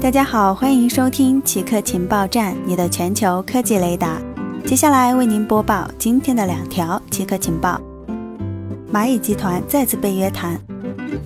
[0.00, 4.20] 大家好，欢迎收听奇客情报站，你的全球科技雷达。
[4.66, 7.80] 接下来为您播报今天的两条奇客情报：
[8.92, 10.60] 蚂蚁集团再次被约谈，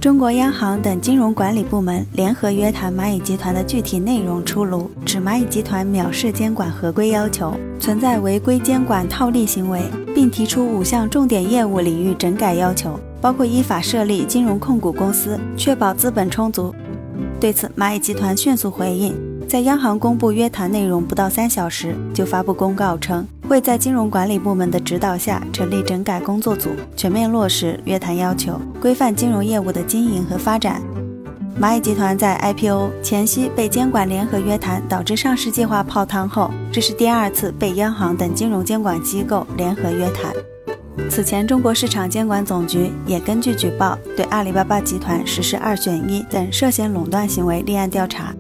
[0.00, 9.80] 中国央行等金融管理部门联合约谈蚂蚁集团的具体内容出炉，指蚂蚁集团藐视监管合规要求，存在违规监管套利行为，
[10.14, 16.73] 并提出五项重点业务领域整改要求，包括依法设立金融控股公司，确保资本充足。
[17.41, 19.14] 对此，蚂蚁集团迅速回应，
[19.48, 30.83] 在央行公布约谈内容不到三小时，就发布公告称，会在金融管理部门的指导下成立整改工作组，全面落实约谈要求，规范金融业务的经营和发展。
[31.60, 40.32] 蚂蚁集团在 IPO 前夕被监管联合约谈，导致上市计划泡汤后，这是第二次被央行等金融监管机构联合约谈。
[41.11, 48.34] 此前，中国市场监管总局也根据举报，对阿里巴巴集团实施二选一等涉嫌垄断行为立案调查。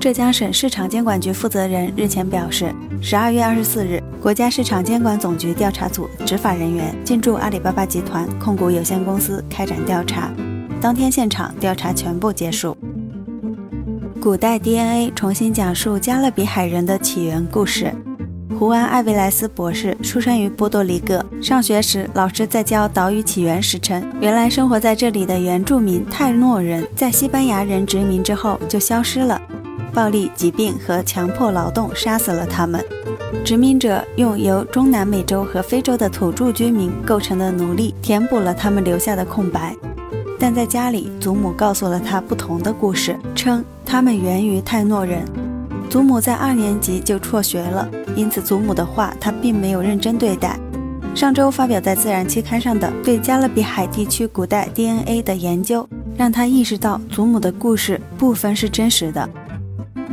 [0.00, 10.32] 浙江省市场监管局负责人日前表示，十二月二十四日，国家市场监管总局调查组执法人员进驻阿里巴巴集团控股有限公司开展调查，
[10.80, 12.76] 当天现场调查全部结束。
[14.20, 17.92] 古代 DNA 重新讲述加勒比海人的起源故事。
[18.56, 21.24] 胡安·艾维莱斯博士出生于波多黎各。
[21.40, 29.40] 上学时，老师在教岛屿起源时称，原来生活在这里的原住民泰诺人，在西班牙人殖民之后就消失了。
[29.92, 32.84] 暴力、疾病和强迫劳动杀死了他们。
[33.44, 39.76] 殖民者用由中南美洲和非洲的土著居民构成的奴隶填补了他们留下的空白。
[40.38, 45.24] 但在家里，祖母告诉了他不同的故事，称他们源于泰诺人。
[45.88, 50.58] 祖母在二年级就辍学了，因此祖母的话他并没有认真对待。
[51.14, 59.28] 上周发表在《自然》期刊上的对加勒比海地区古代 DNA 的研究，让他意识到祖母的故事部分是真实的。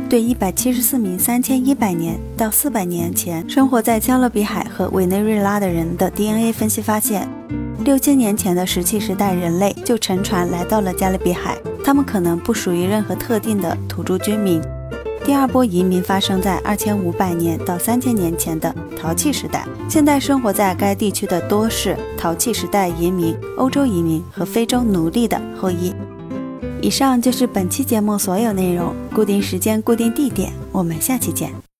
[0.08, 7.28] 对一百七十四名三千一百年到四百年前生活在加勒比海和委内瑞拉的人的 DNA 分析发现，
[7.84, 14.62] 六千年前的石器时代人类就乘船来到了加勒比海，他们可能不属于任何特定的土著居民。
[15.26, 25.92] 第二波移民发生在二千五百年到三千年前的陶器时代，现在生活在该地区的多是陶器时代移民、欧洲移民和非洲奴隶的后裔。
[26.80, 31.65] 以上就是本期节目所有内容，固定时间、固定地点，我们下期见。